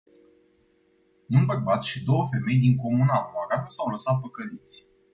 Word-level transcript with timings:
Un 1.29 1.45
bărbat 1.45 1.83
și 1.83 2.03
două 2.03 2.27
femei 2.31 2.57
din 2.57 2.75
comuna 2.75 3.29
Moara 3.33 3.61
nu 3.63 3.69
s-au 3.69 3.87
lăsat 3.87 4.21
păcăliți. 4.21 4.85